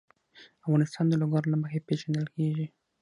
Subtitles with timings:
[0.65, 2.65] افغانستان د لوگر له مخې پېژندل کېږي.